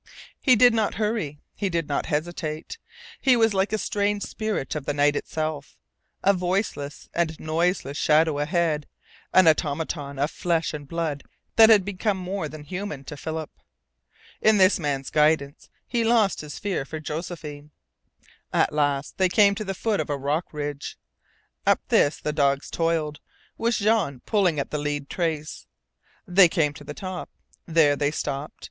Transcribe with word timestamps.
He 0.39 0.55
did 0.55 0.73
not 0.73 0.95
hurry, 0.95 1.37
he 1.53 1.69
did 1.69 1.87
not 1.87 2.07
hesitate. 2.07 2.79
He 3.21 3.35
was 3.37 3.53
like 3.53 3.71
a 3.71 3.77
strange 3.77 4.23
spirit 4.23 4.73
of 4.73 4.85
the 4.87 4.95
night 4.95 5.15
itself, 5.15 5.77
a 6.23 6.33
voiceless 6.33 7.07
and 7.13 7.39
noiseless 7.39 7.97
shadow 7.97 8.39
ahead, 8.39 8.87
an 9.31 9.47
automaton 9.47 10.17
of 10.17 10.31
flesh 10.31 10.73
and 10.73 10.87
blood 10.87 11.23
that 11.55 11.69
had 11.69 11.85
become 11.85 12.17
more 12.17 12.49
than 12.49 12.63
human 12.63 13.03
to 13.03 13.15
Philip. 13.15 13.51
In 14.41 14.57
this 14.57 14.79
man's 14.79 15.11
guidance 15.11 15.69
he 15.85 16.03
lost 16.03 16.41
his 16.41 16.57
fear 16.57 16.83
for 16.83 16.99
Josephine. 16.99 17.69
At 18.51 18.73
last 18.73 19.19
they 19.19 19.29
came 19.29 19.53
to 19.53 19.63
the 19.63 19.75
foot 19.75 19.99
of 19.99 20.09
a 20.09 20.17
rock 20.17 20.51
ridge. 20.51 20.97
Up 21.67 21.79
this 21.89 22.19
the 22.19 22.33
dogs 22.33 22.71
toiled, 22.71 23.19
with 23.55 23.75
Jean 23.75 24.21
pulling 24.21 24.59
at 24.59 24.71
the 24.71 24.79
lead 24.79 25.11
trace. 25.11 25.67
They 26.27 26.49
came 26.49 26.73
to 26.73 26.83
the 26.83 26.95
top. 26.95 27.29
There 27.67 27.95
they 27.95 28.09
stopped. 28.09 28.55